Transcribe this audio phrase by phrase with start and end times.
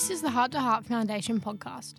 [0.00, 1.96] This is the Heart to Heart Foundation podcast.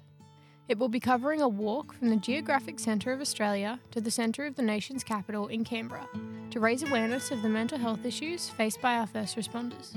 [0.67, 4.47] It will be covering a walk from the geographic centre of Australia to the centre
[4.47, 6.09] of the nation's capital in Canberra
[6.49, 9.94] to raise awareness of the mental health issues faced by our first responders.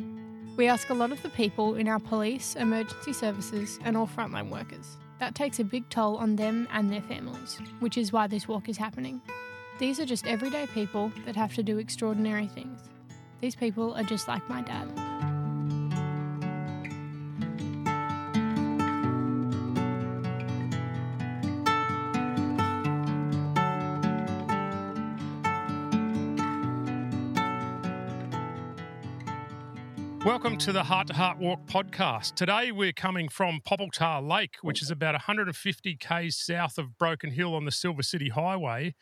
[0.54, 4.50] We ask a lot of the people in our police, emergency services, and all frontline
[4.50, 4.98] workers.
[5.18, 8.68] That takes a big toll on them and their families, which is why this walk
[8.68, 9.22] is happening.
[9.78, 12.80] These are just everyday people that have to do extraordinary things.
[13.40, 15.03] These people are just like my dad.
[30.44, 32.34] Welcome to the Heart to Heart Walk podcast.
[32.34, 37.54] Today we're coming from Popiltah Lake, which is about 150 k's south of Broken Hill
[37.54, 38.94] on the Silver City Highway.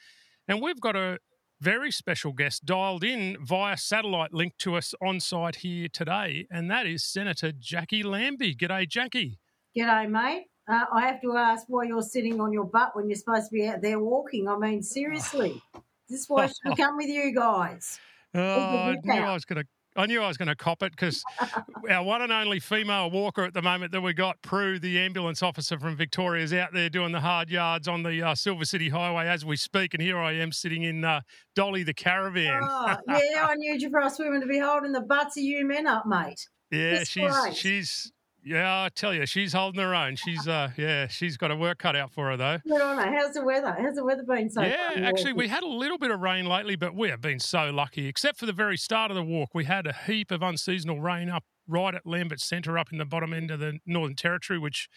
[0.46, 1.18] And we've got a
[1.60, 6.70] very special guest dialed in via satellite link to us on site here today, and
[6.70, 8.54] that is Senator Jacqui Lambie.
[8.54, 9.38] G'day, Jacqui.
[9.76, 10.44] G'day, mate.
[10.70, 13.52] Uh, I have to ask why you're sitting on your butt when you're supposed to
[13.52, 14.46] be out there walking.
[14.46, 15.60] I mean, seriously,
[16.08, 17.98] this is why I should come with you guys.
[18.34, 20.92] Oh, I knew I was going to I knew I was going to cop it
[20.92, 21.22] because
[21.90, 25.42] our one and only female walker at the moment that we got, Prue, the ambulance
[25.42, 28.88] officer from Victoria, is out there doing the hard yards on the uh, Silver City
[28.88, 29.94] Highway as we speak.
[29.94, 31.20] And here I am sitting in uh,
[31.54, 32.60] Dolly the caravan.
[32.62, 36.06] Oh, yeah, I for us women to be holding the butts of you men up,
[36.06, 36.48] mate.
[36.70, 37.54] Yeah, That's she's great.
[37.54, 38.12] she's
[38.44, 40.16] yeah, I tell you, she's holding her own.
[40.16, 42.58] She's uh, yeah, she's got a work cut out for her though.
[42.66, 43.12] Good on her.
[43.12, 43.76] How's the weather?
[43.78, 44.62] How's the weather been so?
[44.62, 47.70] Yeah, actually, we had a little bit of rain lately, but we have been so
[47.70, 48.06] lucky.
[48.06, 51.28] Except for the very start of the walk, we had a heap of unseasonal rain
[51.28, 54.88] up right at Lambert Centre, up in the bottom end of the Northern Territory, which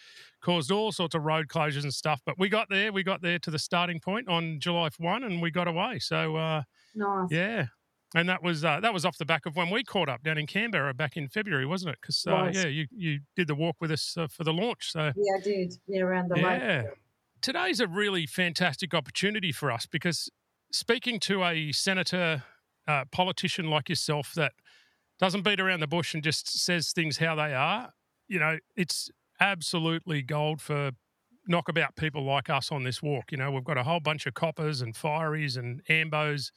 [0.42, 2.20] caused all sorts of road closures and stuff.
[2.26, 2.92] But we got there.
[2.92, 5.98] We got there to the starting point on July one, and we got away.
[6.00, 6.62] So uh,
[6.94, 7.28] nice.
[7.30, 7.66] Yeah,
[8.14, 10.38] and that was uh, that was off the back of when we caught up down
[10.38, 11.98] in Canberra back in February, wasn't it?
[12.00, 14.92] Because uh, yeah, you you did the walk with us uh, for the launch.
[14.92, 15.74] So yeah, I did.
[15.88, 16.82] Yeah, around the yeah.
[16.82, 16.86] Lake.
[17.42, 20.30] Today's a really fantastic opportunity for us because
[20.72, 22.44] speaking to a senator,
[22.88, 24.52] uh, politician like yourself that
[25.18, 27.92] doesn't beat around the bush and just says things how they are,
[28.28, 30.92] you know, it's absolutely gold for
[31.46, 33.30] knockabout people like us on this walk.
[33.30, 36.50] You know, we've got a whole bunch of coppers and fireys and ambos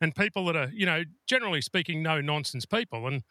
[0.00, 3.06] and people that are, you know, generally speaking, no nonsense people.
[3.06, 3.22] And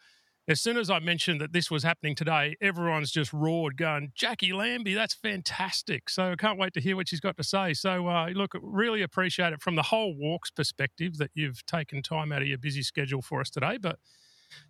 [0.48, 4.52] as soon as I mentioned that this was happening today, everyone's just roared, going, Jacqui
[4.52, 6.08] Lambie, that's fantastic.
[6.08, 7.74] So I can't wait to hear what she's got to say.
[7.74, 12.32] So, uh, look, really appreciate it from the whole walks perspective that you've taken time
[12.32, 13.78] out of your busy schedule for us today.
[13.80, 13.98] But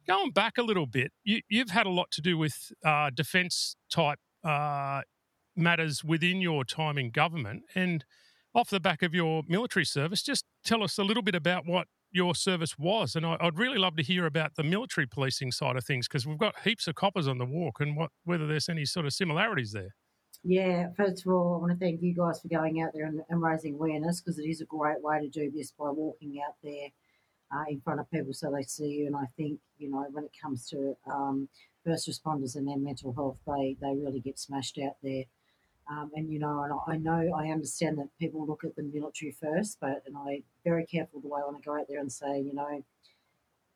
[0.07, 3.77] going back a little bit, you, have had a lot to do with uh, defence
[3.91, 5.03] type uh,
[5.57, 7.63] matters within your time in government.
[7.75, 8.05] And
[8.55, 11.87] off the back of your military service, just tell us a little bit about what
[12.11, 13.15] your service was.
[13.15, 16.27] And I, would really love to hear about the military policing side of things because
[16.27, 19.13] we've got heaps of coppers on the walk and what whether there's any sort of
[19.13, 19.95] similarities there.
[20.43, 23.21] Yeah, first of all, I want to thank you guys for going out there and,
[23.29, 26.55] and raising awareness because it is a great way to do this by walking out
[26.63, 26.89] there
[27.53, 29.07] uh, in front of people so they see you.
[29.07, 31.49] And I think, you know, when it comes to um,
[31.85, 35.25] first responders and their mental health, they, they really get smashed out there.
[35.91, 39.33] Um, and you know, and I know, I understand that people look at the military
[39.33, 42.13] first, but and I very careful the way I want to go out there and
[42.13, 42.85] say, you know,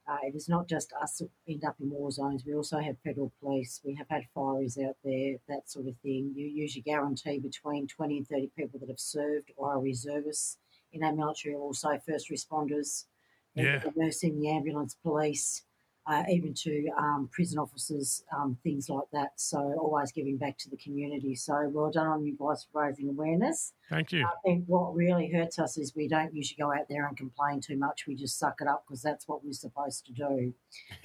[0.06, 2.44] uh, it is not just us that end up in war zones.
[2.46, 3.80] We also have federal police.
[3.84, 6.32] We have had fireys out there, that sort of thing.
[6.36, 10.58] You usually guarantee between 20 and 30 people that have served or are reservists
[10.92, 13.06] in our military, also first responders,
[13.54, 13.78] yeah.
[13.78, 15.62] the nursing, the ambulance, police
[16.06, 19.32] uh, even to um, prison officers, um, things like that.
[19.36, 21.34] So always giving back to the community.
[21.34, 23.72] So well done on you guys for raising awareness.
[23.88, 24.26] Thank you.
[24.26, 27.60] I think what really hurts us is we don't usually go out there and complain
[27.60, 28.06] too much.
[28.06, 30.52] We just suck it up because that's what we're supposed to do.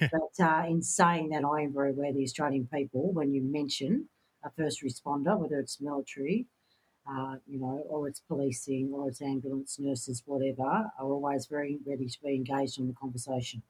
[0.00, 4.08] but uh, in saying that, I am very aware the Australian people, when you mention
[4.44, 6.46] a first responder, whether it's military,
[7.10, 12.06] uh, you know, or it's policing, or it's ambulance nurses, whatever, are always very ready
[12.06, 13.62] to be engaged in the conversation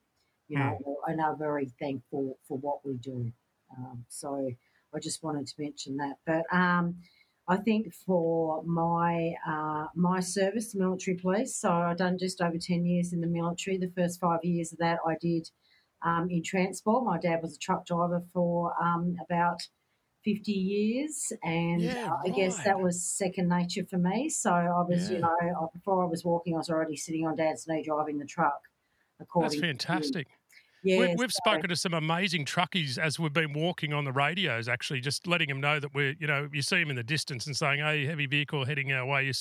[0.50, 0.94] you know, mm.
[1.06, 3.32] and are very thankful for what we do.
[3.78, 4.50] Um, so
[4.94, 6.16] I just wanted to mention that.
[6.26, 6.96] But um,
[7.48, 12.84] I think for my uh, my service, military police, so I've done just over ten
[12.84, 13.78] years in the military.
[13.78, 15.48] The first five years of that I did
[16.04, 17.04] um, in transport.
[17.04, 19.62] My dad was a truck driver for um, about.
[20.22, 24.28] 50 years and yeah, I guess that was second nature for me.
[24.28, 25.16] So I was, yeah.
[25.16, 28.26] you know, before I was walking, I was already sitting on dad's knee driving the
[28.26, 28.60] truck.
[29.34, 30.28] That's fantastic.
[30.82, 34.68] Yes, we, have spoken to some amazing truckies as we've been walking on the radios,
[34.68, 37.46] actually, just letting them know that we're, you know, you see them in the distance
[37.46, 39.28] and saying, hey, heavy vehicle heading our way.
[39.28, 39.34] A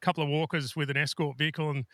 [0.00, 1.70] couple of walkers with an escort vehicle.
[1.70, 1.84] And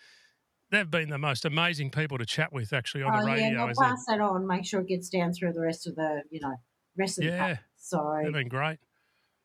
[0.70, 3.66] they've been the most amazing people to chat with, actually, on oh, the radio.
[3.66, 4.46] Yeah, pass that on.
[4.46, 6.54] Make sure it gets down through the rest of the, you know,
[6.98, 7.56] rest of yeah.
[7.78, 8.78] So They've been great.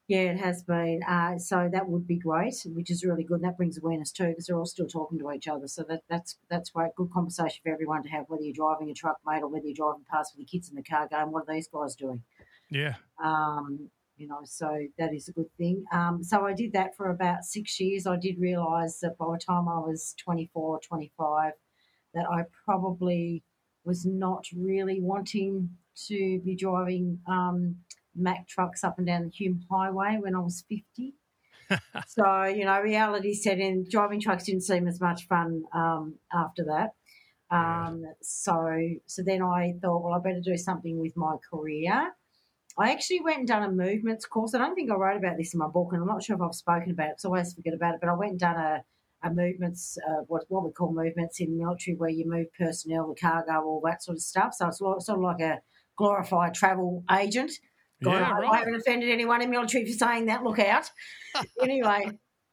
[0.08, 1.02] Yeah, it has been.
[1.04, 3.36] Uh, so that would be great, which is really good.
[3.36, 5.68] And that brings awareness too, because they're all still talking to each other.
[5.68, 6.96] So that, that's that's great.
[6.96, 9.76] Good conversation for everyone to have, whether you're driving a truck, mate, or whether you're
[9.76, 12.24] driving past with your kids in the car, going, "What are these guys doing?"
[12.70, 12.96] Yeah.
[13.22, 15.84] Um, you know, so that is a good thing.
[15.92, 18.08] Um, so I did that for about six years.
[18.08, 21.54] I did realise that by the time I was 24, 25,
[22.14, 23.44] that I probably
[23.86, 25.70] was not really wanting
[26.08, 27.76] to be driving um,
[28.18, 31.14] Mack trucks up and down the Hume Highway when I was 50.
[32.08, 33.86] so, you know, reality set in.
[33.90, 36.94] Driving trucks didn't seem as much fun um, after that.
[37.50, 42.12] Um, So, so then I thought, well, I better do something with my career.
[42.78, 44.54] I actually went and done a movements course.
[44.54, 46.42] I don't think I wrote about this in my book, and I'm not sure if
[46.42, 48.02] I've spoken about it because I always forget about it.
[48.02, 48.84] But I went and done a,
[49.24, 53.16] a movements, uh, what, what we call movements in military, where you move personnel, the
[53.20, 54.54] cargo, all that sort of stuff.
[54.54, 55.62] So it's sort of like a
[55.98, 57.52] glorified travel agent.
[58.04, 60.44] God, Yeah, I, I haven't offended anyone in military for saying that.
[60.44, 60.90] Look out.
[61.62, 62.12] anyway,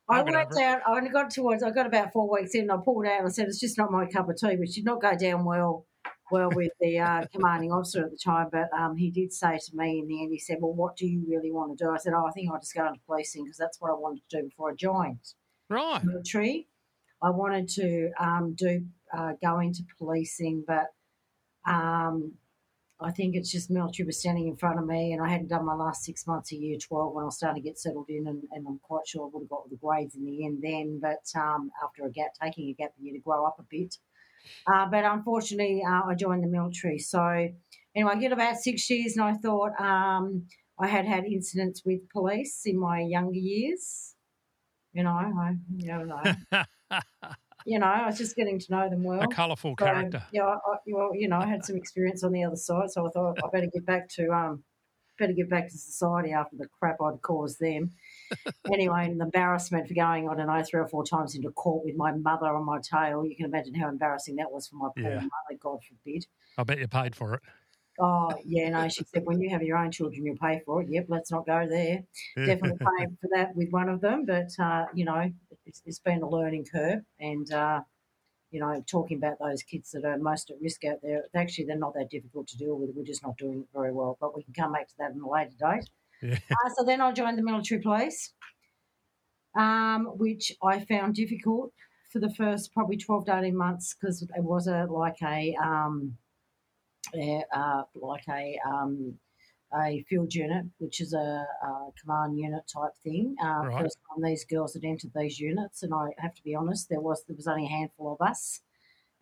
[0.09, 0.81] I worked out.
[0.87, 1.63] I only got towards.
[1.63, 2.63] I got about four weeks in.
[2.63, 3.19] and I pulled out.
[3.21, 5.45] and I said it's just not my cup of tea, which did not go down
[5.45, 5.87] well.
[6.31, 9.77] Well, with the uh, commanding officer at the time, but um, he did say to
[9.77, 11.99] me in the end, he said, "Well, what do you really want to do?" I
[11.99, 14.39] said, "Oh, I think I'll just go into policing because that's what I wanted to
[14.41, 15.19] do before I joined
[15.69, 16.03] Right.
[16.03, 16.69] military.
[17.23, 18.87] I wanted to um, do
[19.17, 20.87] uh, go into policing, but
[21.71, 22.33] um,
[23.05, 25.67] I think it's just military was standing in front of me, and I hadn't done
[25.67, 28.27] my last six months of year twelve when I was starting to get settled in,
[28.27, 31.01] and, and I'm quite sure I would have got the grades in the end then.
[31.01, 33.97] But um, after a gap, taking a gap year to grow up a bit,
[34.67, 36.99] uh, but unfortunately, uh, I joined the military.
[36.99, 37.49] So
[37.95, 40.47] anyway, I get about six years, and I thought um,
[40.79, 44.15] I had had incidents with police in my younger years.
[44.93, 46.23] You know, I you know,
[47.65, 49.25] you know, I was just getting to know them well.
[49.25, 50.27] a colourful So, character.
[50.31, 53.07] yeah, I, I, well, you know, I had some experience on the other side, so
[53.07, 54.65] I thought I better get back to um,
[55.19, 57.95] better get back to society after the crap I'd caused them.
[58.73, 61.85] anyway, and the embarrassment for going, I don't know, three or four times into court
[61.85, 63.25] with my mother on my tail.
[63.27, 65.23] You can imagine how embarrassing that was for my poor Yeah.
[65.23, 66.27] mother, God forbid.
[66.57, 67.43] I bet you paid for it.
[67.99, 70.89] Oh, yeah, no, she said, when you have your own children, you'll pay for it.
[70.91, 72.05] Yep, let's not go there.
[72.45, 75.33] Definitely paying for that with one of them, but, uh, you know,
[75.67, 77.01] it's, it's been a learning curve.
[77.19, 77.81] And, uh,
[78.51, 81.77] you know, talking about those kids that are most at risk out there, actually, they're
[81.77, 82.91] not that difficult to deal with.
[82.95, 85.21] We're just not doing it very well, but we can come back to that in
[85.21, 85.91] a later date.
[86.23, 86.39] Yeah.
[86.51, 88.33] Uh, so then I joined the military police,
[89.59, 91.73] um, which I found difficult
[92.11, 96.17] for the first probably 12 to 18 months because it was a like a um,
[97.13, 99.19] uh, like a um,
[99.77, 103.37] a field unit, which is a, a command unit type thing.
[103.43, 103.83] Uh, Right.
[103.83, 107.01] First time these girls had entered these units, and I have to be honest, there
[107.01, 108.61] was there was only a handful of us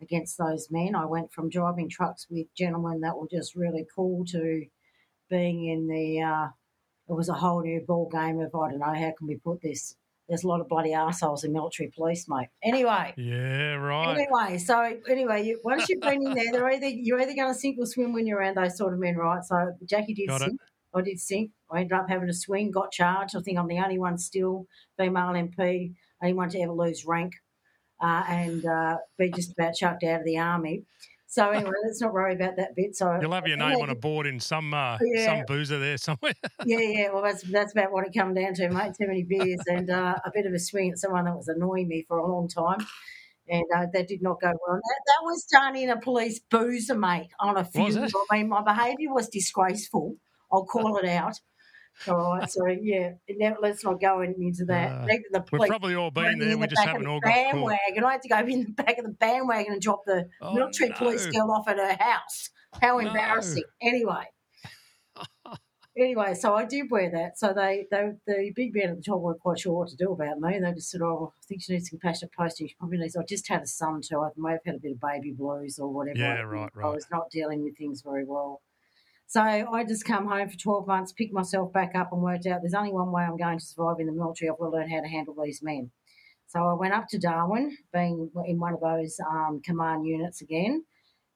[0.01, 0.95] against those men.
[0.95, 4.65] I went from driving trucks with gentlemen that were just really cool to
[5.29, 6.21] being in the.
[6.21, 6.47] Uh,
[7.09, 9.61] it was a whole new ball game of I don't know how can we put
[9.61, 9.95] this.
[10.29, 12.47] There's a lot of bloody assholes in military police, mate.
[12.63, 14.17] Anyway, Yeah, right.
[14.17, 17.59] Anyway, so anyway, you, once you've been in there, they're either you're either going to
[17.59, 19.43] sink or swim when you're around those sort of men, right?
[19.43, 19.55] So
[19.85, 20.45] Jacqui did Got it.
[20.45, 20.61] sink.
[20.95, 21.51] I did sink.
[21.71, 23.35] I ended up having to swing, got charged.
[23.35, 24.67] I think I'm the only one still,
[24.97, 27.33] female MP, only one to ever lose rank
[27.99, 30.83] uh, and uh, be just about chucked out of the army.
[31.33, 32.95] So anyway, let's not worry about that bit.
[32.95, 35.25] So You'll have your name on a board in some uh, Yeah.
[35.25, 36.35] some boozer there somewhere.
[36.63, 37.09] yeah, yeah.
[37.11, 38.93] Well, that's that's about what it come down to, mate.
[39.01, 41.87] Too many beers and uh, a bit of a swing at someone that was annoying
[41.87, 42.85] me for a long time,
[43.49, 44.75] and uh, that did not go well.
[44.75, 48.13] That, that was done in a police boozer, mate, on a it?
[48.31, 50.17] I mean, my behaviour was disgraceful.
[50.51, 51.39] I'll call it out.
[52.07, 54.91] All right, so yeah, now let's not go into that.
[54.91, 56.57] Uh, the We've probably all been there.
[56.57, 58.03] We the just haven't all got bandwagon.
[58.03, 60.91] I had to go in the back of the bandwagon and drop the Oh, military
[60.91, 62.49] police girl off at her house.
[62.81, 63.07] How No.
[63.07, 63.63] embarrassing.
[63.81, 64.25] Anyway.
[65.97, 67.37] anyway, so I did wear that.
[67.37, 70.11] So they, they the big man at the top weren't quite sure what to do
[70.11, 70.59] about me.
[70.59, 72.67] They just said, Oh, I think she needs some compassionate posting.
[72.67, 74.21] She probably needs I just had a son too.
[74.21, 76.19] I may have had a bit of baby blues or whatever.
[76.19, 78.61] Yeah, right, right, I was not dealing with things very well.
[79.33, 82.61] So I just come home for 12 months, picked myself back up and worked out
[82.61, 84.47] there's only one way I'm going to survive in the military.
[84.47, 85.89] I've got to learn how to handle these men.
[86.45, 90.85] So I went up to Darwin, being in one of those um, command units again,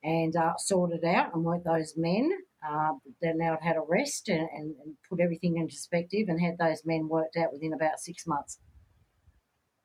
[0.03, 2.29] and uh, sorted out and worked those men.
[2.63, 6.39] Uh, then now I'd had a rest and, and, and put everything in perspective and
[6.39, 8.59] had those men worked out within about six months.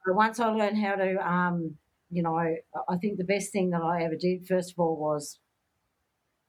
[0.05, 1.77] But once I learned how to, um,
[2.11, 5.39] you know, I think the best thing that I ever did, first of all, was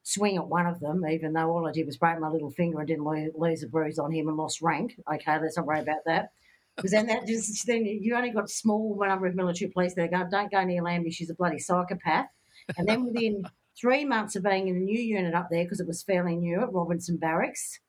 [0.04, 2.80] swing at one of them, even though all I did was break my little finger
[2.80, 5.00] and didn't lose, a bruise on him and lost rank.
[5.12, 6.32] Okay, let's not worry about that.
[6.76, 10.28] Because then that just then you only got small number of military police there go,
[10.30, 12.28] don't go near Lambie, she's a bloody psychopath.
[12.78, 13.44] And then within
[13.80, 16.62] three months of being in a new unit up there, because it was fairly new
[16.62, 17.80] at Robertson Barracks,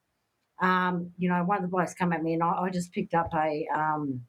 [0.62, 3.14] um, you know, one of the blokes come at me and I, I just picked
[3.14, 4.20] up a, um,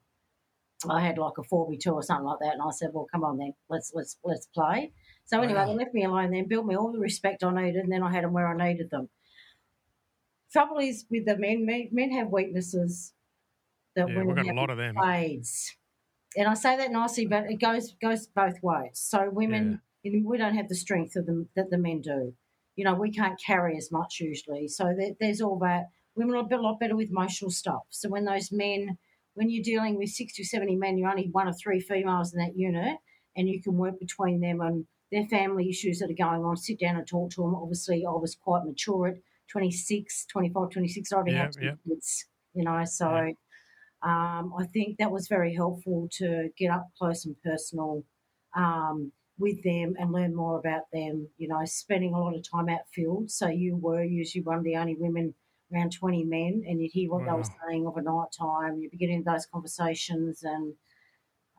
[0.90, 2.54] I had like a 4v2 or something like that.
[2.54, 4.92] And I said, well, come on then, let's, let's, let's play.
[5.26, 5.66] So anyway, wow.
[5.68, 8.12] they left me alone then, built me all the respect I needed, and then I
[8.12, 9.10] had them where I needed them.
[10.52, 13.14] Trouble is with the men, men, men have weaknesses
[13.96, 14.96] that yeah, women we've got a lot of them.
[15.04, 15.76] Aids.
[16.38, 18.92] And I say that nicely, but it goes goes both ways.
[18.94, 20.12] So women, yeah.
[20.12, 22.34] you know, we don't have the strength of them that the men do.
[22.76, 24.68] You know, we can't carry as much usually.
[24.68, 25.86] So there, there's all that.
[26.16, 27.84] Women are a lot better with emotional stuff.
[27.90, 28.98] So when those men,
[29.34, 32.40] when you're dealing with 60 or 70 men, you're only one of three females in
[32.40, 32.98] that unit,
[33.36, 34.86] and you can work between them and
[35.16, 37.56] their family issues that are going on, sit down and talk to them.
[37.56, 39.16] Obviously, I was quite mature at
[39.50, 41.12] 26, 25, 26.
[41.12, 41.72] I already yeah, had yeah.
[41.88, 43.32] kids, you know, so yeah.
[44.04, 48.04] um, I think that was very helpful to get up close and personal
[48.58, 52.68] um, with them and learn more about them, you know, spending a lot of time
[52.68, 53.32] out field.
[53.32, 55.34] So you were usually one of the only women
[55.74, 57.32] around 20 men and you'd hear what wow.
[57.32, 58.80] they were saying of a night time.
[58.80, 60.74] You'd be getting those conversations and–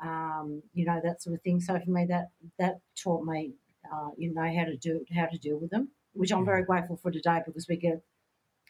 [0.03, 1.61] um, you know that sort of thing.
[1.61, 3.55] So for me, that that taught me,
[3.93, 6.97] uh, you know, how to do how to deal with them, which I'm very grateful
[6.97, 8.03] for today because we get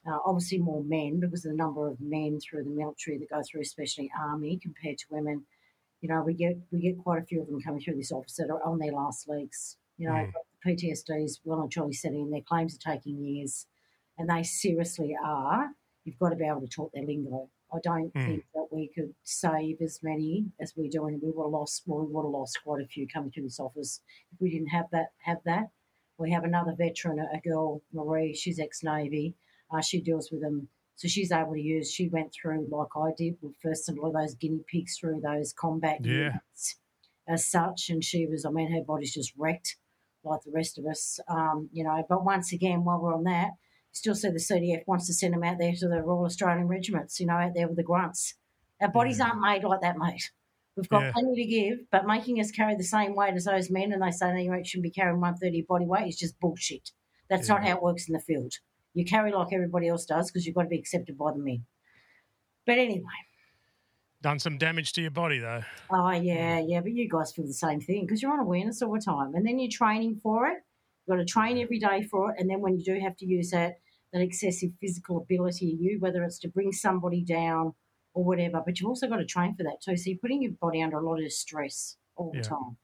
[0.07, 3.43] uh, obviously more men because of the number of men through the military that go
[3.43, 5.45] through, especially army compared to women.
[6.01, 8.37] You know, we get we get quite a few of them coming through this office
[8.37, 9.77] that are on their last legs.
[9.99, 10.33] You know, mm.
[10.65, 12.31] PTSD is well and truly setting in.
[12.31, 13.67] Their claims are taking years,
[14.19, 15.71] and they seriously are.
[16.05, 17.49] You've got to be able to talk their lingo.
[17.73, 18.25] I don't mm.
[18.25, 21.83] think that we could save as many as we do, and we would have lost.
[21.87, 24.01] Well, we would have lost quite a few coming to this office
[24.33, 25.09] if we didn't have that.
[25.25, 25.71] Have that.
[26.19, 28.35] We have another veteran, a girl, Marie.
[28.35, 29.35] She's ex Navy.
[29.71, 31.91] Uh, she deals with them, so she's able to use.
[31.91, 35.53] She went through like I did with first and all those guinea pigs through those
[35.53, 36.13] combat yeah.
[36.13, 36.77] units
[37.29, 38.45] as such, and she was.
[38.45, 39.77] I mean, her body's just wrecked
[40.23, 42.05] like the rest of us, um, you know.
[42.09, 43.51] But once again, while we're on that,
[43.97, 47.19] still see the CDF wants to send them out there to the Royal Australian regiments,
[47.19, 48.35] you know, out there with the grunts.
[48.81, 49.29] Our bodies yeah.
[49.29, 50.31] aren't made like that, mate.
[50.77, 51.13] We've got yeah.
[51.13, 54.11] plenty to give, but making us carry the same weight as those men and they
[54.11, 56.91] say no, you shouldn't be carrying 130 body weight is just bullshit.
[57.31, 57.55] That's yeah.
[57.55, 58.53] not how it works in the field.
[58.93, 61.65] You carry like everybody else does because you've got to be accepted by the men.
[62.67, 63.05] But anyway.
[64.23, 65.63] Done some damage to your body, though.
[65.91, 66.81] Oh, yeah, yeah.
[66.81, 69.35] But you guys feel the same thing because you're on awareness all the time.
[69.35, 70.59] And then you're training for it.
[71.07, 72.37] You've got to train every day for it.
[72.39, 73.79] And then when you do have to use that,
[74.13, 77.75] that excessive physical ability in you, whether it's to bring somebody down
[78.15, 78.63] or whatever.
[78.65, 79.97] But you've also got to train for that too.
[79.97, 82.43] So you're putting your body under a lot of stress all the yeah.
[82.43, 82.77] time.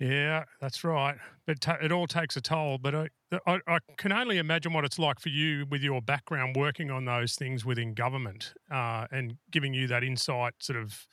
[0.00, 1.16] Yeah, that's right.
[1.46, 2.78] But t- it all takes a toll.
[2.78, 3.08] But I,
[3.46, 7.04] I, I, can only imagine what it's like for you with your background working on
[7.04, 11.06] those things within government uh, and giving you that insight, sort of,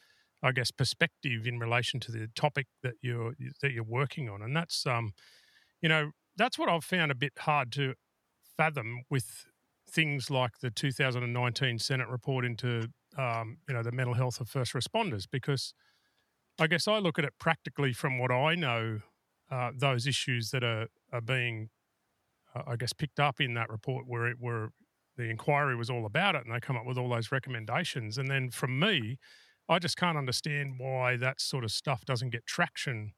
[0.43, 4.43] I guess, perspective in relation to the topic that you're that you're working on.
[4.43, 5.13] And that's, um,
[5.81, 7.95] you know, that's what I've found a bit hard to
[8.57, 9.45] fathom with
[9.89, 14.73] things like the 2019 Senate report into um, you know the mental health of first
[14.73, 15.73] responders because
[16.59, 18.99] I guess I look at it practically from what I know
[19.51, 21.69] uh, those issues that are are being
[22.55, 24.69] uh, I guess picked up in that report where it were
[25.17, 28.29] the inquiry was all about it and they come up with all those recommendations and
[28.29, 29.17] then from me
[29.69, 33.13] I just can't understand why that sort of stuff doesn't get traction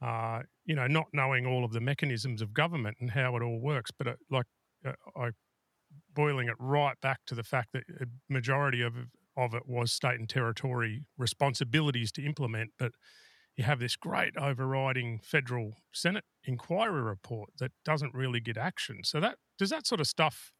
[0.00, 3.58] uh, you know, not knowing all of the mechanisms of government and how it all
[3.58, 3.90] works.
[3.90, 4.46] But uh, like
[4.84, 5.30] Uh, I
[6.14, 8.94] boiling it right back to the fact that a majority of
[9.36, 12.90] of it was state and territory responsibilities to implement, but
[13.56, 19.04] you have this great overriding federal Senate inquiry report that doesn't really get action.
[19.04, 20.52] So that does that sort of stuff.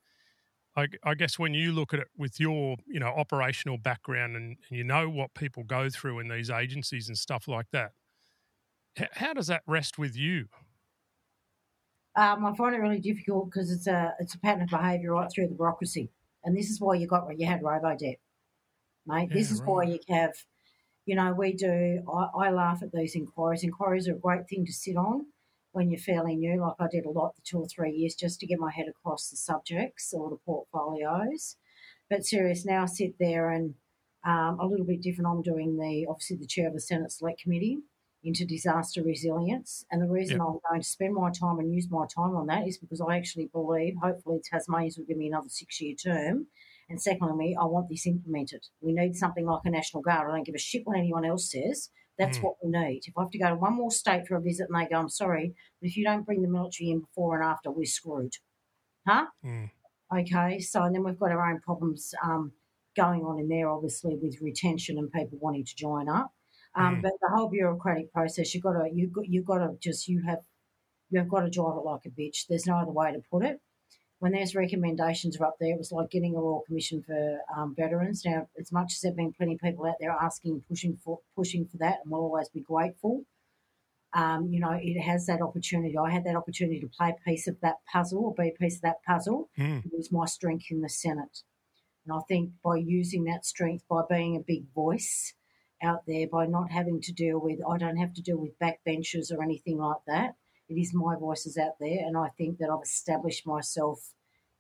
[0.77, 4.57] I, I guess when you look at it with your you know operational background and,
[4.69, 7.93] and you know what people go through in these agencies and stuff like that,
[9.13, 10.47] how does that rest with you?
[12.17, 15.31] Um, I find it really difficult because it's a it's a pattern of behaviour right
[15.31, 16.11] through the bureaucracy,
[16.45, 18.19] and this is why you got you had robo-debt,
[19.07, 19.29] mate.
[19.31, 19.69] Yeah, this is right.
[19.69, 20.35] why you have,
[21.07, 22.03] you know, we do.
[22.13, 23.63] I, I laugh at these inquiries.
[23.63, 25.27] Inquiries are a great thing to sit on
[25.73, 26.61] when you're fairly new.
[26.61, 28.87] Like I did a lot the two or three years just to get my head
[28.89, 31.57] across the subjects or the portfolios.
[32.11, 33.75] But serious now, I sit there and
[34.25, 35.29] um, a little bit different.
[35.29, 37.79] I'm doing the obviously the chair of the Senate Select Committee
[38.25, 39.85] into disaster resilience.
[39.91, 40.47] And the reason yep.
[40.47, 43.17] I'm going to spend my time and use my time on that is because I
[43.17, 46.47] actually believe, hopefully, Tasmanians will give me another six year term.
[46.89, 48.67] And secondly, I want this implemented.
[48.81, 50.29] We need something like a National Guard.
[50.29, 51.91] I don't give a shit what anyone else says.
[52.19, 52.45] That's mm.
[52.45, 53.03] what we need.
[53.05, 54.99] If I have to go to one more state for a visit and they go,
[54.99, 58.33] I'm sorry, but if you don't bring the military in before and after, we're screwed.
[59.07, 59.27] Huh?
[59.45, 59.71] Mm.
[60.15, 62.53] Okay, so and then we've got our own problems um,
[62.97, 66.33] going on in there, obviously, with retention and people wanting to join up.
[66.75, 67.03] Um, mm.
[67.03, 70.23] But the whole bureaucratic process, you got to you got you got to just you
[70.27, 70.41] have
[71.11, 72.47] you've got to drive it like a bitch.
[72.49, 73.61] There's no other way to put it.
[74.21, 77.75] when those recommendations are up there, it was like getting a royal commission for um,
[77.77, 78.23] veterans.
[78.25, 81.67] Now, as much as there've been plenty of people out there asking, pushing for pushing
[81.67, 83.23] for that, and we'll always be grateful.
[84.15, 85.97] Um, you know, it has that opportunity.
[85.97, 88.77] I had that opportunity to play a piece of that puzzle or be a piece
[88.77, 89.51] of that puzzle.
[89.59, 89.85] Mm.
[89.85, 91.43] It was my strength in the Senate.
[92.07, 95.35] And I think by using that strength, by being a big voice
[95.83, 99.33] out there, by not having to deal with, I don't have to deal with backbenchers
[99.33, 100.37] or anything like that.
[100.69, 104.13] It is my voices out there, and I think that I've established myself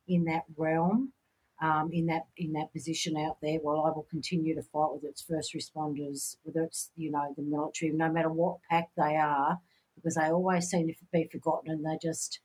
[0.06, 1.12] in that realm,
[1.60, 3.58] um, in that in that position out there.
[3.58, 7.42] While I will continue to fight with its first responders, whether it's you know the
[7.42, 9.60] military, no matter what pack they are,
[9.96, 12.40] because they always seem to be forgotten, and they just.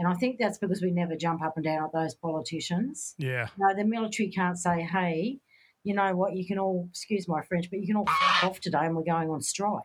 [0.00, 3.16] And I think that's because we never jump up and down at those politicians.
[3.18, 3.48] Yeah.
[3.58, 5.40] No, the military can't say, "Hey,
[5.84, 6.34] you know what?
[6.36, 9.02] You can all excuse my French, but you can all f- off today, and we're
[9.04, 9.82] going on strike."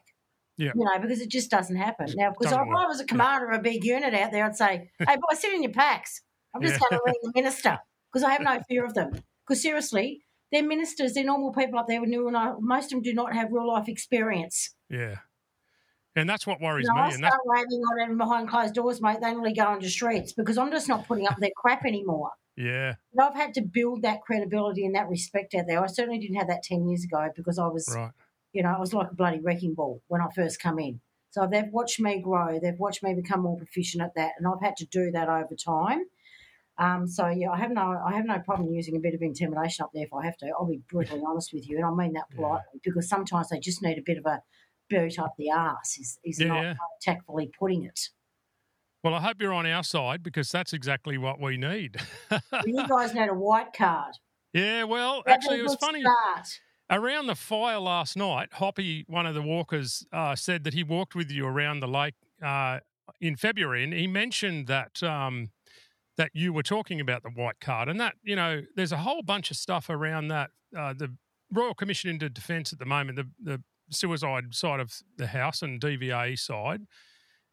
[0.58, 0.72] Yeah.
[0.76, 2.08] You know, because it just doesn't happen.
[2.16, 4.56] Now, because if Doesn't I was a commander of a big unit out there, I'd
[4.56, 6.22] say, "Hey, boys, sit in your packs.
[6.54, 6.80] I'm just Yeah.
[6.90, 7.80] going to ring the minister
[8.12, 9.14] because I have no fear of them.
[9.48, 13.02] Because seriously, they're ministers, they're normal people up there with new, and most of them
[13.02, 14.76] do not have real life experience.
[14.90, 15.16] Yeah.
[16.16, 17.16] And that's what worries You know, I me.
[17.16, 19.18] And that's start raving on them behind closed doors, mate.
[19.20, 22.30] They only go into streets because I'm just not putting up their crap anymore.
[22.56, 25.84] Yeah, And I've had to build that credibility and that respect out there.
[25.84, 28.12] I certainly didn't have that 10 years ago because I was, right.
[28.54, 31.02] you know, I was like a bloody wrecking ball when I first come in.
[31.32, 32.60] So they've watched me grow.
[32.60, 35.56] They've watched me become more proficient at that, and I've had to do that over
[35.56, 36.04] time.
[36.78, 39.84] Um, so yeah, I have no, I have no problem using a bit of intimidation
[39.84, 40.48] up there if I have to.
[40.48, 42.38] I'll be brutally honest with you, and I mean that Yeah.
[42.38, 44.42] politely because sometimes they just need a bit of a
[44.90, 45.98] boot up the arse.
[46.00, 48.10] Is is Yeah, not tactfully putting it.
[49.04, 51.98] Well, I hope you're on our side because that's exactly what we need.
[52.66, 54.14] you guys need a white card.
[54.54, 56.02] yeah, well, That'd actually, it was funny.
[56.02, 56.60] Start.
[56.90, 61.16] Around the fire last night, Hoppy, one of the walkers, uh, said that he walked
[61.16, 62.80] with you around the lake uh,
[63.20, 65.50] in February, and he mentioned that um,
[66.16, 69.22] that you were talking about the white card, and that you know, there's a whole
[69.22, 70.52] bunch of stuff around that.
[70.78, 71.14] Uh, the
[71.52, 75.82] Royal Commission into Defence at the moment, the the suicide side of the House and
[75.82, 76.82] DVA side.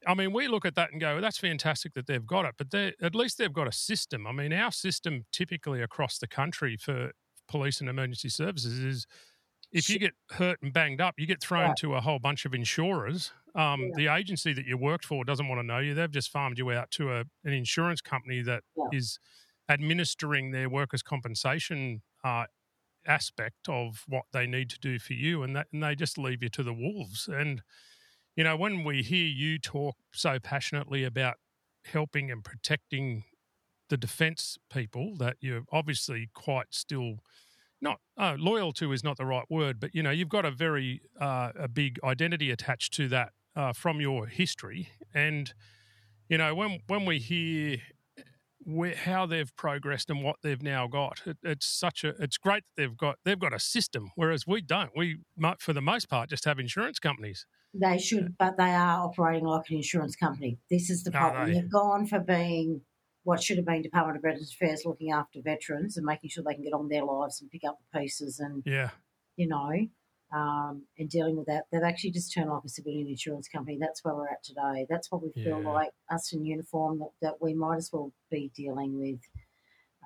[0.07, 2.71] I mean, we look at that and go, that's fantastic that they've got it, but
[2.71, 4.27] they at least they've got a system.
[4.27, 7.13] I mean, our system typically across the country for
[7.49, 9.07] police and emergency services is
[9.73, 11.77] if you get hurt and banged up, you get thrown Right.
[11.77, 13.33] to a whole bunch of insurers.
[13.55, 13.95] Um, Yeah.
[13.95, 15.95] The agency that you worked for doesn't want to know you.
[15.95, 19.19] They've just farmed you out to a, an insurance company that is
[19.69, 19.71] Yeah.
[19.71, 22.47] administering their workers' compensation uh,
[23.07, 26.43] aspect of what they need to do for you, and that and they just leave
[26.43, 27.29] you to the wolves.
[27.29, 27.63] And
[28.41, 31.35] you know, when we hear you talk so passionately about
[31.85, 33.25] helping and protecting
[33.91, 37.17] the defence people that you're obviously quite still
[37.83, 40.51] not uh, loyal to is not the right word, but you know you've got a
[40.51, 45.53] very uh, a big identity attached to that uh, from your history, and
[46.31, 47.77] you know when when we hear
[48.65, 52.65] where, how they've progressed and what they've now got, it, it's such a it's great
[52.65, 54.91] that they've got they've got a system, whereas we don't.
[54.97, 55.19] We
[55.59, 57.47] for the most part just have insurance companies.
[57.73, 60.59] They uh, should, but they are operating like an insurance company.
[60.71, 61.49] This is the problem.
[61.53, 61.61] they?
[61.61, 62.83] They've gone for being
[63.25, 66.55] what should have been Department of Veterans Affairs looking after veterans and making sure they
[66.55, 68.91] can get on with their lives and pick up the pieces and, Yeah,
[69.37, 69.71] you know,
[70.33, 71.65] um, and dealing with that.
[71.73, 73.79] They've actually just turned like a civilian insurance company.
[73.81, 74.87] That's where we're at today.
[74.89, 75.71] That's what we feel Yeah.
[75.71, 79.21] like, us in uniform, that, that we might as well be dealing with,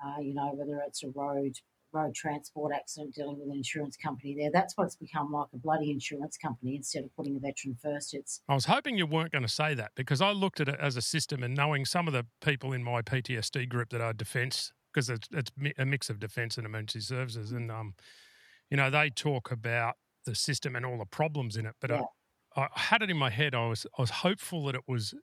[0.03, 1.55] uh, you know, whether it's a road
[1.93, 4.51] road transport accident dealing with an insurance company there.
[4.51, 8.13] That's what's become like a bloody insurance company instead of putting the veteran first.
[8.13, 10.75] It's I was hoping you weren't going to say that because I looked at it
[10.77, 14.11] as a system and knowing some of the people in my PTSD group that are
[14.11, 17.93] defence because it's it's a mix of defence and emergency services and um,
[18.69, 22.01] you know they talk about the system and all the problems in it, but Yeah.
[22.01, 22.05] I,
[22.55, 23.55] I had it in my head.
[23.55, 25.13] I was I was hopeful that it was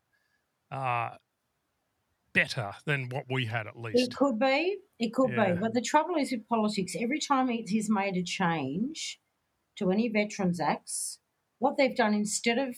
[0.71, 1.17] uh,
[2.35, 3.99] better than what we had at least.
[4.01, 4.79] It could be.
[4.99, 5.35] It could Yeah.
[5.35, 5.57] be.
[5.61, 9.21] But the trouble is with politics, every time it is made a change
[9.79, 11.21] to any Veterans Acts,
[11.59, 12.77] what they've done instead of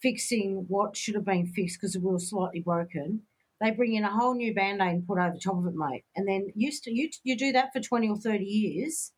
[0.00, 3.26] fixing what should have been fixed because the wheel's slightly broken,
[3.60, 5.74] they bring in a whole new band aid and put over the top of it,
[5.74, 6.04] mate.
[6.16, 9.12] And then you, st- you, you do that for 20 or 30 years,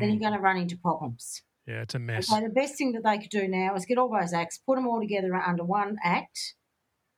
[0.00, 1.42] then Mm, you're going to run into problems.
[1.68, 2.28] Yeah, it's a mess.
[2.28, 4.76] So the best thing that they could do now is get all those acts, put
[4.76, 6.54] them all together under one act,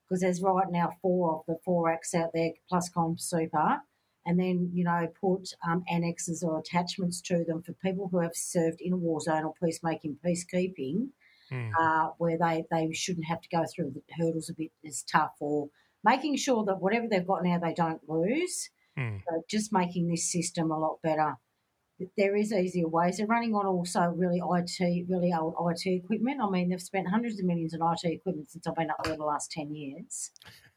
[0.08, 3.80] because there's right now four of the four acts out there plus Comp Super,
[4.26, 8.34] and then you know put um, annexes or attachments to them for people who have
[8.34, 11.10] served in a war zone or peacemaking, peacekeeping,
[11.52, 15.02] Mm, uh, where they they shouldn't have to go through the hurdles a bit as
[15.02, 15.68] tough, or
[16.04, 18.70] making sure that whatever they've got now they don't lose.
[18.96, 19.20] mm.
[19.28, 21.34] So just making this system a lot better
[22.16, 23.16] there is easier ways.
[23.16, 26.40] They're running on also really IT, really old IT equipment.
[26.42, 29.16] I mean, they've spent hundreds of millions on IT equipment since I've been up there
[29.16, 30.30] the last 10 years.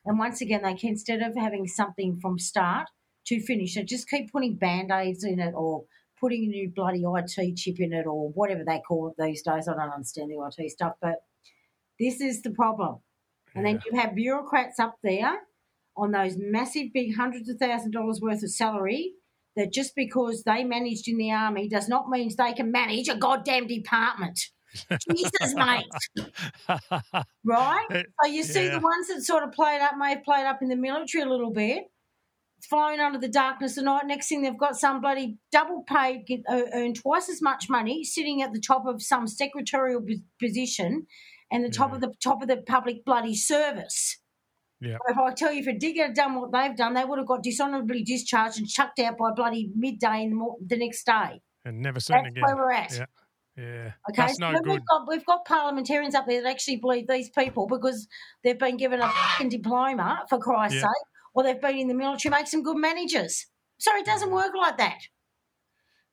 [0.05, 2.87] And once again, they can, instead of having something from start
[3.27, 5.85] to finish, they just keep putting band aids in it or
[6.19, 9.67] putting a new bloody IT chip in it or whatever they call it these days.
[9.67, 11.23] I don't understand the IT stuff, but
[11.99, 12.99] this is the problem.
[13.55, 15.39] And then you have bureaucrats up there
[15.95, 19.13] on those massive, big hundreds of thousand dollars worth of salary
[19.55, 23.15] that just because they managed in the army does not mean they can manage a
[23.15, 24.39] goddamn department.
[25.11, 25.85] Jesus, mate.
[27.45, 27.85] right?
[28.23, 28.79] So you see Yeah.
[28.79, 31.29] the ones that sort of played up, may have played up in the military a
[31.29, 31.83] little bit,
[32.69, 34.05] flying under the darkness of night.
[34.07, 38.03] Next thing they've got some bloody double paid, get, uh, earn twice as much money,
[38.03, 41.05] sitting at the top of some secretarial p- position,
[41.51, 41.95] and the top Yeah.
[41.95, 44.19] of the top of the public bloody service.
[44.83, 44.97] Yeah.
[45.07, 47.27] If I tell you, if a digger had done what they've done, they would have
[47.27, 51.41] got dishonourably discharged and chucked out by bloody midday in the, mor- the next day.
[51.63, 52.43] and never seen That's again.
[52.43, 52.91] where we're at.
[52.91, 53.05] Yeah.
[53.55, 53.91] Yeah.
[54.09, 54.71] Okay, That's so no then good.
[54.71, 58.07] we've got we've got parliamentarians up there that actually believe these people because
[58.43, 60.81] they've been given a fucking diploma for Christ's Yeah.
[60.81, 63.45] sake, or they've been in the military, make them good managers.
[63.77, 64.33] Sorry, it doesn't mm.
[64.33, 64.97] work like that.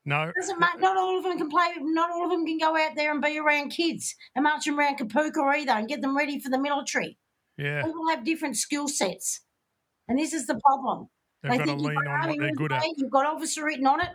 [0.05, 0.23] No.
[0.25, 1.73] It doesn't make, not all of them can play.
[1.79, 4.79] Not all of them can go out there and be around kids and march them
[4.79, 7.19] around Kapooka either and get them ready for the military.
[7.61, 7.83] Yeah.
[7.83, 9.43] People have different skill sets,
[10.09, 11.09] and this is the problem.
[11.43, 12.85] They've got think you've lean got on what they're good at.
[12.97, 14.09] You've got officer written on it.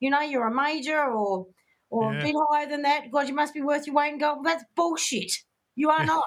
[0.00, 1.46] You know, you're a major or
[1.90, 2.20] or Yeah.
[2.20, 3.10] a bit higher than that.
[3.10, 4.38] God, you must be worth your weight in gold.
[4.44, 5.32] Well, that's bullshit.
[5.76, 6.24] You are not.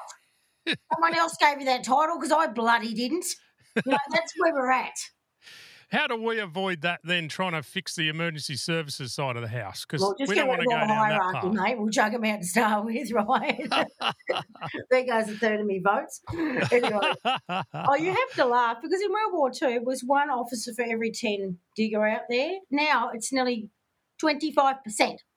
[0.93, 3.25] Someone else gave you that title because I bloody didn't.
[3.75, 4.95] You know, that's where we're at.
[5.89, 9.47] How do we avoid that then trying to fix the emergency services side of the
[9.47, 9.85] house?
[9.85, 11.53] Because Well, just we get don't want rid to of go down that hierarchy, path.
[11.65, 11.77] mate.
[11.79, 13.69] We'll jug them out to start with, right?
[14.91, 16.19] there goes a third of me votes.
[16.71, 16.99] Anyway.
[17.73, 20.83] Oh, you have to laugh because in World War Two it was one officer for
[20.83, 22.51] every 10 digger out there.
[22.69, 23.69] Now it's nearly
[24.21, 24.75] 25%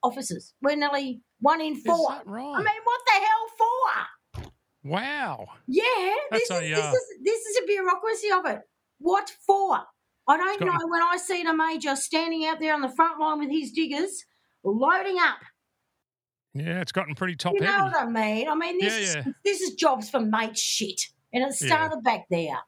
[0.03, 0.53] officers.
[0.61, 2.09] We're nearly one in Is four.
[2.09, 2.43] that right?
[2.55, 4.49] I mean, what the hell for?
[4.83, 5.45] wow.
[5.67, 5.83] Yeah,
[6.31, 8.59] this is, a, this, uh, is, this is a bureaucracy of it.
[8.99, 9.79] What for?
[10.39, 13.39] I don't know when I see a major standing out there on the front line
[13.39, 14.25] with his diggers
[14.63, 15.39] loading up.
[16.53, 17.83] Yeah, it's gotten pretty top You know heavy.
[17.83, 18.47] what I mean?
[18.49, 19.33] I mean, this, Yeah, is, yeah.
[19.43, 21.01] this is jobs for mate shit.
[21.33, 22.59] And it started back there.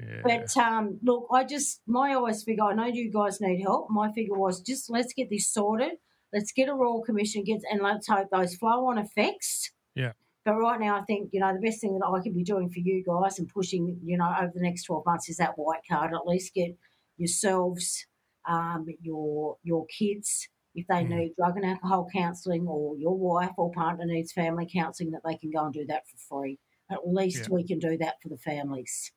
[0.00, 0.20] Yeah.
[0.24, 2.64] But um, look, I just my always figure.
[2.64, 3.88] I know you guys need help.
[3.90, 5.92] My figure was just let's get this sorted.
[6.32, 9.70] Let's get a royal commission, get and let's hope those flow on effects.
[9.94, 10.12] Yeah.
[10.44, 12.70] But right now, I think you know the best thing that I could be doing
[12.70, 15.82] for you guys and pushing, you know, over the next twelve months is that white
[15.88, 16.14] card.
[16.14, 16.76] At least get
[17.20, 18.06] yourselves,
[18.48, 21.06] um, your your kids, if they Mm.
[21.06, 25.36] need drug and alcohol counselling, or your wife or partner needs family counselling, that they
[25.38, 26.58] can go and do that for free.
[26.90, 27.50] At least Yeah.
[27.50, 29.12] we can do that for the families.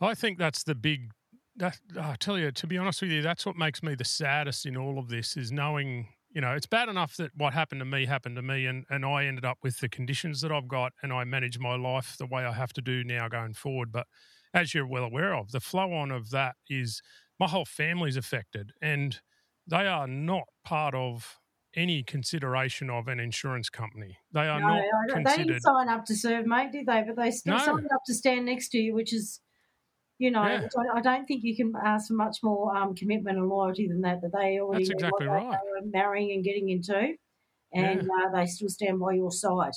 [0.00, 1.12] I think that's the big.
[1.56, 4.66] That I tell you, to be honest with you, that's what makes me the saddest
[4.66, 6.08] in all of this is knowing.
[6.30, 9.04] You know, it's bad enough that what happened to me happened to me, and and
[9.04, 12.26] I ended up with the conditions that I've got, and I manage my life the
[12.26, 13.92] way I have to do now going forward.
[13.92, 14.08] But
[14.54, 17.02] as you're well aware of, the flow on of that is
[17.38, 19.20] my whole family's affected, and
[19.66, 21.38] they are not part of
[21.76, 24.16] any consideration of an insurance company.
[24.32, 25.46] They are No, not they considered.
[25.48, 27.02] didn't sign up to serve, mate, did they?
[27.04, 27.64] But they still No.
[27.64, 29.40] signed up to stand next to you, which is,
[30.18, 30.68] you know, Yeah.
[30.94, 34.20] I, don't think you can ask for much more um, commitment and loyalty than that.
[34.20, 35.50] That they already That's exactly right.
[35.50, 37.14] they were marrying and getting into,
[37.72, 39.72] and uh, they still stand by your side.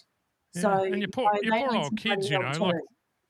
[0.53, 2.75] Yeah, So and your poor- know, your poor old kids, you know, like.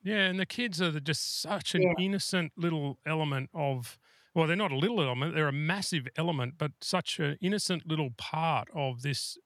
[0.04, 1.94] Yeah, and the kids are just such an Yeah.
[1.98, 4.00] innocent little element of.
[4.36, 8.12] Well, they're not a little element; they're a massive element, but such an innocent little
[8.18, 9.38] part of this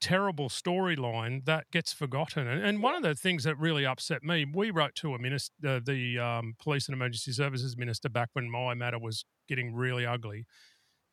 [0.00, 2.46] terrible storyline that gets forgotten.
[2.48, 5.54] And, and one of the things that really upset me, we wrote to a minister,
[5.66, 10.06] uh, the um, police and emergency services minister, back when my matter was getting really
[10.06, 10.46] ugly.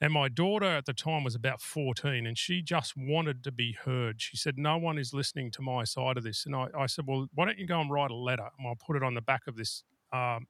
[0.03, 3.77] And my daughter at the time was about 14 and she just wanted to be
[3.85, 4.21] heard.
[4.21, 6.45] She said, No one is listening to my side of this.
[6.45, 8.49] And I, I said, Well, why don't you go and write a letter?
[8.59, 10.47] And I'll put it on the back of this um,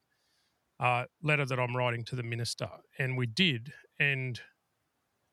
[0.80, 2.68] uh, letter that I'm writing to the minister.
[2.98, 3.72] And we did.
[3.96, 4.40] And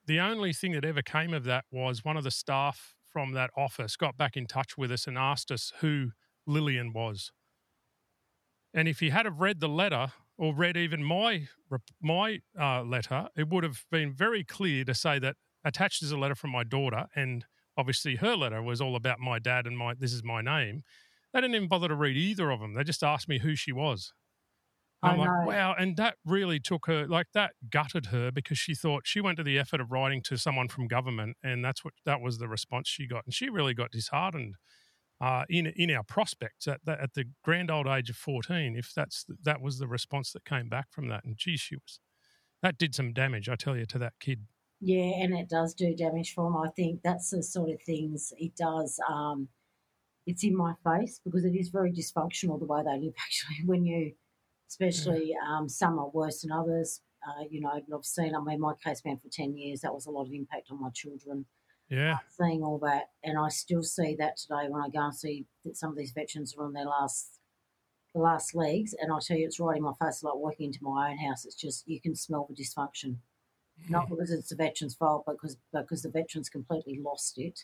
[0.06, 3.50] the only thing that ever came of that was one of the staff from that
[3.58, 6.12] office got back in touch with us and asked us who
[6.46, 7.32] Lillian was.
[8.72, 11.48] And if he had have read the letter or read even my
[12.02, 16.18] my uh, letter, it would have been very clear to say that attached is a
[16.18, 17.46] letter from my daughter, and
[17.78, 20.82] obviously her letter was all about my dad and my this is my name.
[21.32, 22.74] They didn't even bother to read either of them.
[22.74, 24.14] They just asked me who she was.
[25.04, 25.48] And I'm I like, know.
[25.48, 29.38] wow, and that really took her like that gutted her because she thought she went
[29.38, 32.48] to the effort of writing to someone from government, and that's what that was the
[32.48, 34.56] response she got, and she really got disheartened
[35.22, 38.76] uh, in in our prospects at the, at the grand old age of fourteen.
[38.76, 42.00] If that's that was the response that came back from that, and gee, she was
[42.64, 44.46] that did some damage, I tell you, to that kid.
[44.80, 46.58] Yeah, and it does do damage for them.
[46.58, 49.00] I think that's the sort of things it does.
[49.10, 49.48] Um,
[50.26, 53.14] it's in my face because it is very dysfunctional the way they live.
[53.26, 54.14] Actually, when you,
[54.70, 57.02] especially um, some are worse than others.
[57.28, 58.34] Uh, you know, I've seen.
[58.36, 59.82] I mean, my case went for ten years.
[59.82, 61.46] That was a lot of impact on my children.
[61.92, 65.46] Yeah, seeing all that, and I still see that today when I go and see
[65.66, 67.38] that some of these veterans are on their last
[68.16, 70.24] last legs, and I tell you, it's right in my face.
[70.24, 73.18] Like walking into my own house, it's just you can smell the dysfunction.
[73.90, 77.60] Not because it's the veteran's fault, but because because the veteran's completely lost it.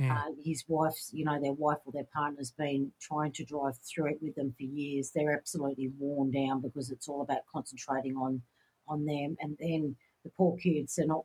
[0.00, 0.10] Mm.
[0.10, 4.06] Uh, his wife's, you know, their wife or their partner's been trying to drive through
[4.06, 5.12] it with them for years.
[5.14, 8.42] They're absolutely worn down because it's all about concentrating on
[8.88, 9.36] on them.
[9.40, 11.24] And then the poor kids, they're not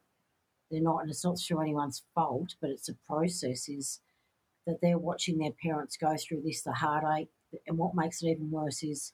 [0.72, 3.70] they're not, and it's not through anyone's fault, but it's a process.
[3.70, 4.02] Is
[4.66, 7.30] that they're watching their parents go through this, the heartache,
[7.68, 9.14] and what makes it even worse is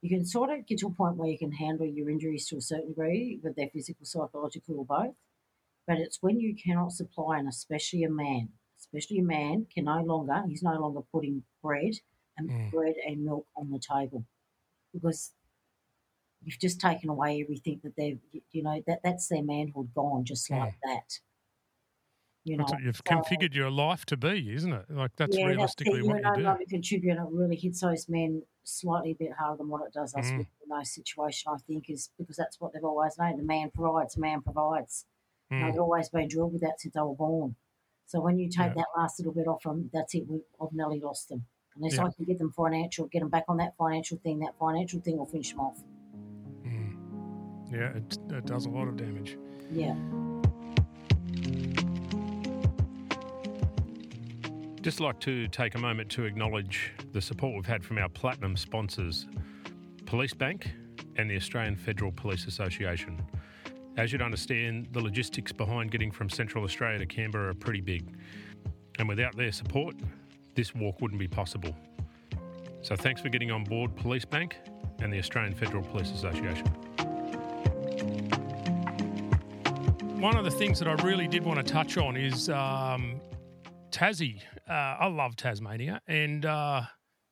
[0.00, 2.56] you can sort of get to a point where you can handle your injuries to
[2.56, 5.14] a certain degree, whether they're physical, psychological, or both.
[5.86, 10.02] But it's when you cannot supply, and especially a man, especially a man, can no
[10.02, 11.94] longer, he's no longer putting bread
[12.36, 12.70] and Mm.
[12.70, 14.24] bread and milk on the table
[14.92, 15.32] because
[16.44, 18.20] you've just taken away everything that they've,
[18.52, 21.18] you know, that that's their manhood gone just like that.
[22.44, 24.86] You know, That's what you've so- configured your life to be, isn't it?
[24.88, 26.08] Like that's yeah, realistically that's it.
[26.08, 26.42] what you know, you do.
[26.44, 27.22] not a contributor.
[27.22, 30.40] It really hits those men slightly a bit harder than what it does us Mm.
[30.40, 31.44] in those situations.
[31.46, 33.36] I think is because that's what they've always known.
[33.36, 34.14] The man provides.
[34.14, 35.04] The man provides.
[35.52, 35.72] Mm.
[35.72, 37.56] they've always been drilled with that since they were born.
[38.06, 38.74] So when you take Yeah.
[38.76, 40.26] that last little bit off them, that's it.
[40.26, 41.44] We've, I've nearly lost them.
[41.76, 42.04] Unless Yeah.
[42.06, 44.38] I can get them financial, get them back on that financial thing.
[44.40, 45.82] That financial thing will finish them off.
[47.70, 49.36] Yeah, it, it does a lot of damage.
[49.70, 49.94] Yeah.
[54.80, 58.56] Just like to take a moment to acknowledge the support we've had from our platinum
[58.56, 59.26] sponsors,
[60.06, 60.70] Police Bank
[61.16, 63.20] and the Australian Federal Police Association.
[63.98, 68.16] As you'd understand, the logistics behind getting from Central Australia to Canberra are pretty big.
[68.98, 69.96] And without their support,
[70.54, 71.74] this walk wouldn't be possible.
[72.80, 74.56] So thanks for getting on board Police Bank
[75.00, 76.66] and the Australian Federal Police Association.
[80.18, 83.20] One of the things that I really did want to touch on is um,
[83.92, 84.42] Tassie.
[84.68, 86.82] Uh, I love Tasmania, and uh,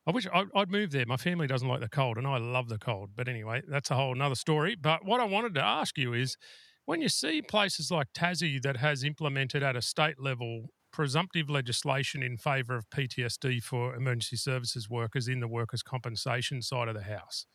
[0.07, 1.05] I wish I'd, I'd move there.
[1.05, 3.11] My family doesn't like the cold, and I love the cold.
[3.16, 4.77] But anyway, that's a whole another story.
[4.81, 6.37] But what I wanted to ask you is,
[6.85, 12.22] when you see places like Tassie that has implemented at a state level presumptive legislation
[12.22, 17.03] in favour of PTSD for emergency services workers in the workers' compensation side of the
[17.03, 17.46] house,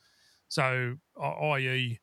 [0.50, 2.00] so i.e.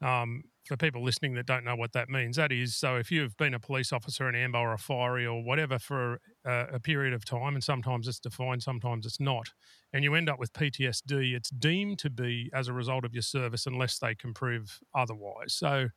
[0.00, 3.36] Um, for people listening that don't know what that means, that is so if you've
[3.36, 7.12] been a police officer, an ambo or a fiery or whatever for a, a period
[7.12, 9.48] of time, and sometimes it's defined, sometimes it's not,
[9.92, 13.22] and you end up with PTSD, it's deemed to be as a result of your
[13.22, 15.54] service unless they can prove otherwise.
[15.54, 15.88] So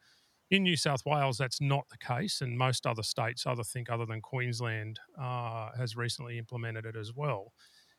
[0.50, 4.06] in New South Wales, that's not the case, and most other states, other think other
[4.06, 7.54] than Queensland, uh, has recently implemented it as well.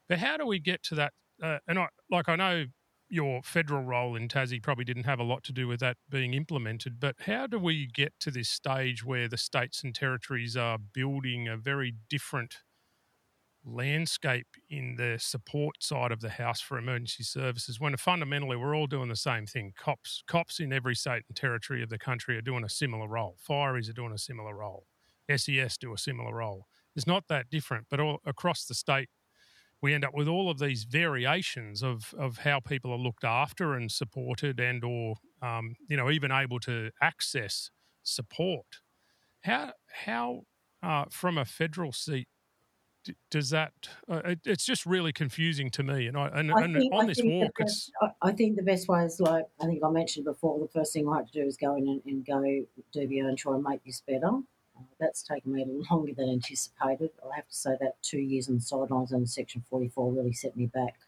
[0.09, 1.13] But how do we get to that?
[1.43, 2.67] Uh, and I, like I know
[3.09, 6.35] your federal role in Tassie probably didn't have a lot to do with that being
[6.35, 10.79] implemented, but how do we get to this stage where the states and territories are
[10.79, 12.57] building a very different
[13.65, 18.87] landscape in the support side of the house for emergency services when fundamentally we're all
[18.87, 19.73] doing the same thing?
[19.77, 23.37] Cops cops in every state and territory of the country are doing a similar role.
[23.49, 24.87] Fireys are doing a similar role.
[25.31, 26.67] Ses do a similar role.
[26.95, 29.09] It's not that different but all across the state
[29.85, 33.75] we end up with all of these variations of of how people are looked after
[33.75, 37.71] and supported and or um, you know even able to access
[38.03, 38.65] support
[39.43, 39.73] how
[40.07, 40.41] how
[40.83, 42.27] uh, from a federal seat
[43.05, 43.73] d- does that
[44.11, 47.05] uh, it, it's just really confusing to me and I and, I and think- on
[47.05, 49.83] I this the walk best- it's I think the best way is like I think
[49.85, 50.59] I mentioned before.
[50.59, 52.41] The first thing I had to do is go in and, and go
[52.97, 54.31] DVA and try and make this better.
[55.05, 57.11] That's taken me longer than anticipated.
[57.31, 60.57] I have to say that two years on the sidelines and Section 44 really set
[60.57, 60.99] me back.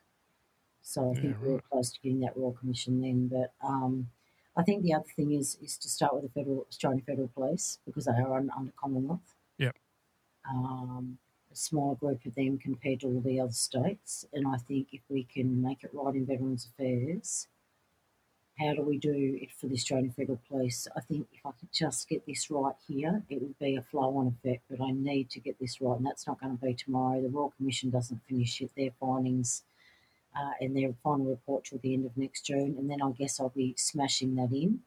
[0.82, 3.28] So I Yeah, think we were close to getting that Royal Commission then.
[3.28, 4.10] But um,
[4.56, 7.78] I think the other thing is is to start with the federal Australian Federal Police
[7.86, 9.34] because they are un, under Commonwealth.
[9.58, 9.76] Yep.
[10.48, 11.18] Um,
[11.52, 15.02] a smaller group of them compared to all the other states, and I think if
[15.08, 17.48] we can make it right in Veterans Affairs,
[18.58, 20.88] how do we do it for the Australian Federal Police?
[20.96, 24.26] I think if I just get this right here, it would be a flow on
[24.28, 27.20] effect, but I need to get this right, and that's not going to be tomorrow.
[27.20, 29.62] The Royal Commission doesn't finish yet their findings
[30.34, 33.38] uh, and their final report till the end of next June, and then I guess
[33.38, 34.80] I'll be smashing that in.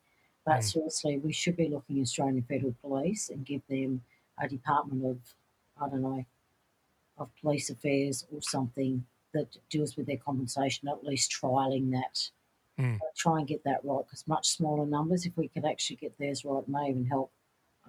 [0.45, 0.63] But Mm.
[0.63, 4.02] seriously, we should be looking at Australian Federal Police and give them
[4.39, 5.19] a department of,
[5.80, 6.25] I don't know,
[7.17, 12.32] of police affairs or something that deals with their compensation, at least trialing that.
[12.80, 12.98] Mm.
[13.18, 16.46] Try and get that right because much smaller numbers, if we could actually get theirs
[16.46, 17.32] right, may even help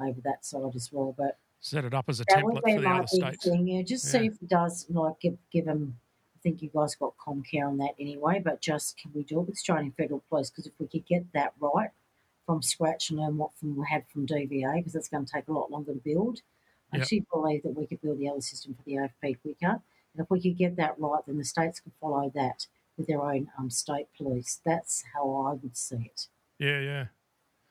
[0.01, 1.15] over that side as well.
[1.17, 3.45] But Set it up as a template for the other states.
[3.45, 3.69] thing.
[3.69, 4.87] Yeah, just see if it does.
[4.89, 5.99] Like, give give them.
[6.37, 8.41] I think you guys got Comcare on that anyway.
[8.43, 10.49] But just can we do it with Australian Federal Police?
[10.51, 11.91] Because if we could get that right
[12.47, 15.47] from scratch and learn what from we had from DVA, because that's going to take
[15.49, 16.41] a lot longer to build.
[16.93, 17.03] I Yep.
[17.03, 19.81] actually believe that we could build the other system for the AFP quicker.
[20.15, 22.67] And if we could get that right, then the states could follow that
[23.01, 24.61] with their own um, state police.
[24.65, 26.27] That's how I would see it.
[26.59, 27.05] Yeah, yeah.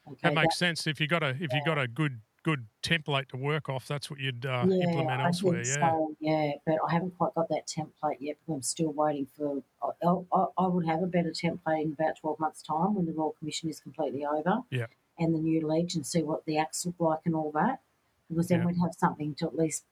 [0.08, 0.88] Okay, That makes sense.
[0.88, 4.10] If you got a if you got a good good template to work off, that's
[4.10, 5.64] what you'd uh, implement I elsewhere.
[5.64, 5.92] think Yeah.
[5.92, 8.38] so, yeah, but I haven't quite got that template yet.
[8.48, 9.62] But I'm still waiting for.
[9.84, 13.12] I, I, I would have a better template in about 12 months' time when the
[13.14, 14.62] Royal Commission is completely over.
[14.72, 14.88] Yeah.
[15.20, 17.82] And the new league and see what the acts look like and all that,
[18.30, 18.66] because then Yeah.
[18.68, 19.84] we'd have something to at least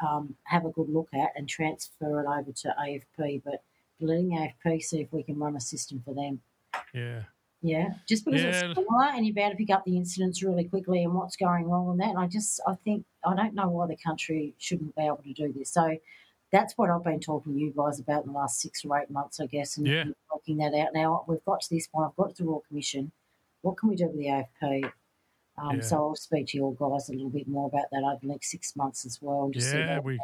[0.00, 3.42] um, have a good look at and transfer it over to AFP.
[3.44, 3.64] But
[4.06, 6.40] letting AFP see if we can run a system for them.
[6.94, 7.22] Yeah.
[7.62, 8.70] Yeah, just because Yeah.
[8.70, 11.66] it's smaller and you're about to pick up the incidents really quickly and what's going
[11.68, 12.08] wrong and that.
[12.10, 15.32] And I just, I think, I don't know why the country shouldn't be able to
[15.34, 15.70] do this.
[15.70, 15.98] So
[16.52, 19.10] that's what I've been talking to you guys about in the last six or eight
[19.10, 20.04] months, I guess, and Yeah.
[20.32, 20.94] working that out.
[20.94, 22.08] Now we've got to this point.
[22.08, 23.12] I've got to the Royal Commission.
[23.60, 24.84] What can we do with the AFP?
[25.58, 25.82] Um, Yeah.
[25.82, 28.28] So I'll speak to you all guys a little bit more about that over the
[28.28, 29.50] next six months as well.
[29.50, 30.18] just Yeah, we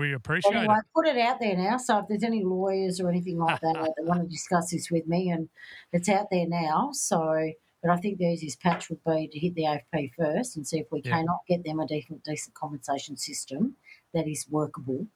[0.00, 0.84] we appreciate Anyway, it.
[0.94, 1.76] put it out there now.
[1.76, 5.06] So if there's any lawyers or anything like that that want to discuss this with
[5.06, 5.48] me, and
[5.92, 6.90] it's out there now.
[6.92, 10.66] So, but I think the easiest patch would be to hit the AFP first and
[10.66, 11.16] see if we Yeah.
[11.18, 13.76] cannot get them a decent, decent compensation system
[14.12, 15.06] that is workable,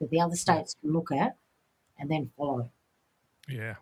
[0.00, 1.36] that the other states can look at,
[1.98, 2.70] and then follow.
[3.48, 3.76] Yeah.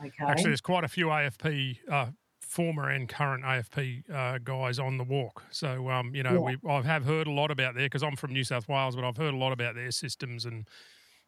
[0.00, 0.24] Okay.
[0.24, 2.06] Actually, there's quite a few AFP, uh,
[2.46, 5.44] former and current AFP uh, guys on the walk.
[5.50, 6.40] So, um, you know, Yeah.
[6.40, 9.04] we I have heard a lot about there because I'm from New South Wales, but
[9.04, 10.68] I've heard a lot about their systems and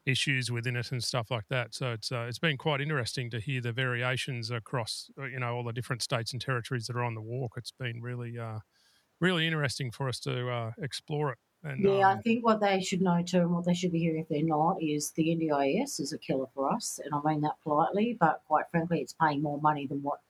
[0.06, 1.74] issues within it and stuff like that.
[1.74, 5.54] So it's uh, it's been quite interesting to hear the variations across, uh, you know,
[5.56, 7.54] all the different states and territories that are on the walk.
[7.56, 8.60] It's been really, uh,
[9.20, 11.38] really interesting for us to uh, explore it.
[11.64, 14.00] And Yeah, I um, think what they should know too, and what they should be
[14.00, 17.40] hearing if they're not, is the NDIS is a killer for us, and I mean
[17.42, 18.16] that politely.
[18.18, 20.20] But quite frankly, it's paying more money than what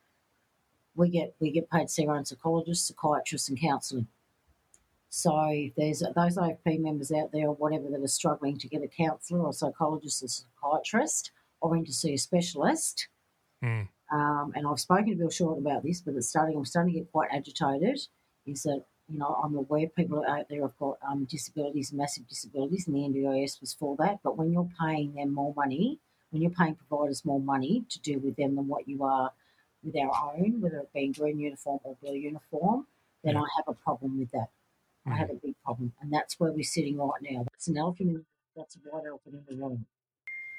[0.99, 1.35] we get.
[1.41, 4.09] We get paid to see our own psychologists, psychiatrists, and counselling.
[5.09, 8.83] So if there's those AFP members out there or whatever that are struggling to get
[8.83, 11.31] a counsellor or psychologist or psychiatrist,
[11.61, 13.09] or in to see a specialist.
[13.63, 13.83] Hmm.
[14.13, 16.57] Um, and I've spoken to Bill Shorten about this, but it's starting.
[16.57, 18.01] I'm starting to get quite agitated.
[18.47, 22.87] Is that you know I'm aware people out there have got um, disabilities, massive disabilities,
[22.87, 24.19] and the NDIS was for that.
[24.23, 28.19] But when you're paying them more money, when you're paying providers more money to deal
[28.19, 29.33] with them than what you are
[29.83, 32.87] with our own, whether it be green uniform or blue uniform,
[33.23, 33.43] then Yeah.
[33.43, 34.51] I have a problem with that.
[35.07, 35.17] I Mhm.
[35.17, 37.45] have a big problem, and that's where we're sitting right now.
[37.45, 38.11] That's an elephant.
[38.11, 39.87] In, that's a white elephant in the room.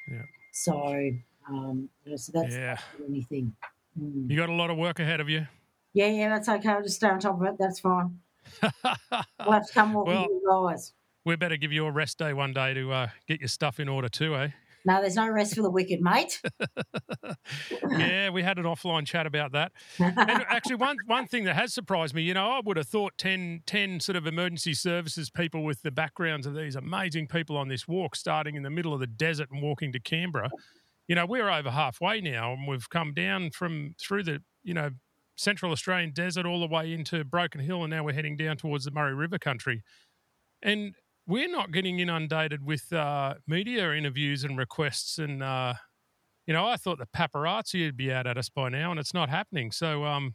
[0.09, 0.23] Yeah.
[0.51, 1.11] So,
[1.47, 2.75] um, you know, so that's Yeah.
[2.75, 3.55] that's the only thing.
[3.99, 4.29] Mm.
[4.29, 5.47] you got a lot of work ahead of you.
[5.93, 6.69] Yeah, yeah, that's okay.
[6.69, 7.57] I'll just stay on top of it.
[7.57, 8.21] That's fine.
[9.39, 10.93] We'll have to come walk Well- with you guys.
[11.25, 13.89] we better give you a rest day one day to uh, get your stuff in
[13.89, 14.49] order too, eh?
[14.85, 16.41] No, there's no rest for the wicked, mate.
[17.89, 19.71] yeah, we had an offline chat about that.
[19.99, 23.17] And actually, one one thing that has surprised me, you know, I would have thought
[23.17, 27.67] 10, 10 sort of emergency services people with the backgrounds of these amazing people on
[27.67, 30.49] this walk, starting in the middle of the desert and walking to Canberra.
[31.07, 34.91] You know, we're over halfway now, and we've come down from through the you know
[35.35, 38.85] central Australian desert all the way into Broken Hill, and now we're heading down towards
[38.85, 39.83] the Murray River country.
[40.61, 40.95] And
[41.29, 45.73] we're not getting inundated with uh, media interviews and requests and uh,
[46.49, 49.13] you know, I thought the paparazzi would be out at us by now, and it's
[49.13, 49.71] not happening.
[49.71, 50.33] So, um,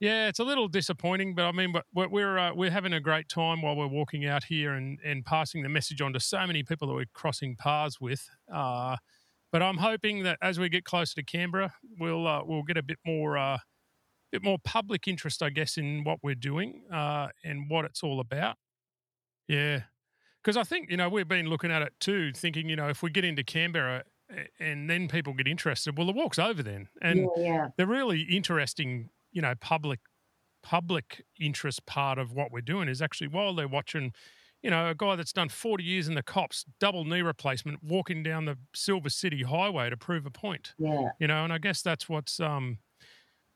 [0.00, 3.60] yeah, it's a little disappointing, but I mean, we're, uh, we're having a great time
[3.60, 6.88] while we're walking out here and and passing the message on to so many people
[6.88, 8.26] that we're crossing paths with.
[8.50, 8.96] Uh,
[9.52, 12.82] but I'm hoping that as we get closer to Canberra, we'll uh, we'll get a
[12.82, 13.58] bit more uh,
[14.32, 18.20] bit more public interest, I guess, in what we're doing uh, and what it's all
[18.20, 18.56] about.
[19.48, 19.82] Yeah,
[20.42, 23.02] because I think you know we've been looking at it too, thinking you know if
[23.02, 24.04] we get into Canberra
[24.58, 27.68] and then people get interested, well, the walk's over then, and yeah, yeah.
[27.76, 30.00] the really interesting, you know, public
[30.62, 34.12] public interest part of what we're doing is actually while they're watching,
[34.62, 38.22] you know, a guy that's done 40 years in the cops, double knee replacement, walking
[38.22, 41.82] down the Silver City Highway to prove a point, Yeah, you know, and I guess
[41.82, 42.78] that's what's um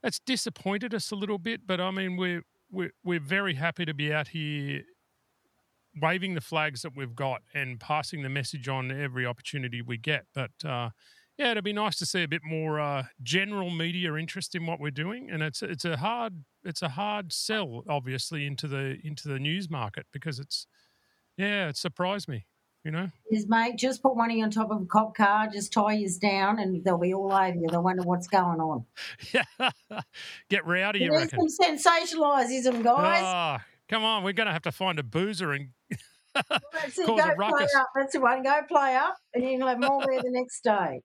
[0.02, 3.94] that's disappointed us a little bit, but I mean we're we're we're very happy to
[3.94, 4.82] be out here
[6.00, 10.26] waving the flags that we've got and passing the message on every opportunity we get.
[10.34, 10.90] But uh,
[11.38, 14.80] yeah, it'd be nice to see a bit more uh, general media interest in what
[14.80, 19.28] we're doing, and it's it's a hard it's a hard sell, obviously, into the into
[19.28, 20.66] the news market because it's
[21.36, 22.46] yeah, it surprised me,
[22.84, 23.10] you know.
[23.30, 23.76] is mate.
[23.76, 26.96] Just put money on top of a cop car, just tie yours down, and they'll
[26.96, 27.66] be all over you.
[27.70, 28.86] They'll wonder what's going on.
[29.34, 29.70] Yeah,
[30.48, 31.50] get rowdy, you There's reckon?
[31.50, 33.22] some sensationalism, guys.
[33.22, 35.68] Ah, Come on, we're going to have to find a boozer and
[36.34, 36.62] That's it.
[36.72, 37.74] Cause a Go play ruckus.
[37.74, 37.88] up.
[37.94, 38.42] That's the one.
[38.42, 41.00] Go play up, and you'll have more there the next day.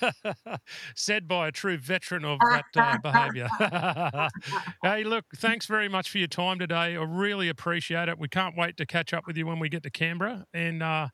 [0.94, 3.48] said by a true veteran of that uh, behaviour.
[4.82, 6.96] hey, look, thanks very much for your time today.
[6.96, 8.18] I really appreciate it.
[8.18, 10.46] We can't wait to catch up with you when we get to Canberra.
[10.54, 11.08] And uh,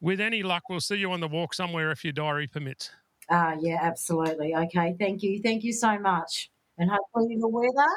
[0.00, 2.90] with any luck, we'll see you on the walk somewhere if your diary permits.
[3.30, 4.54] Ah, yeah, absolutely.
[4.54, 7.90] Okay, thank you, thank you so much, and hopefully the weather,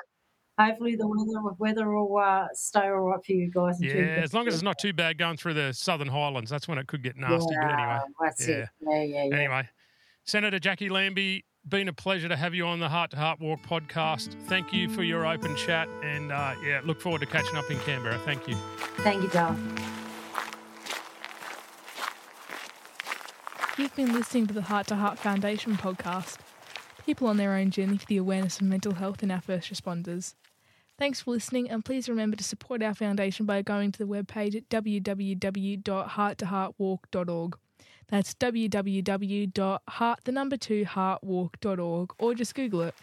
[0.59, 3.77] hopefully the weather, weather will uh, stay all right for you guys.
[3.79, 6.07] Yeah, until you get as long as it's not too bad going through the Southern
[6.07, 6.49] Highlands.
[6.49, 7.55] That's when it could get nasty.
[7.55, 8.69] But anyway, Yeah, it.
[8.81, 9.35] Yeah, yeah, yeah.
[9.35, 9.69] anyway,
[10.25, 13.61] Senator Jacqui Lambie, been a pleasure to have you on the Heart to Heart Walk
[13.63, 14.35] podcast.
[14.47, 17.79] Thank you for your open chat, and uh, yeah, look forward to catching up in
[17.79, 18.19] Canberra.
[18.25, 18.55] Thank you.
[18.97, 19.57] Thank you, Dale.
[23.77, 26.37] You've been listening to the Heart to Heart Foundation podcast.
[27.05, 30.35] People on their own journey for the awareness of mental health in our first responders.
[30.99, 34.53] Thanks for listening, and please remember to support our foundation by going to the webpage
[34.53, 37.57] at www.hearttoheartwalk.org.
[38.09, 42.95] That's www.heart the number two heartwalk.org, or just Google it.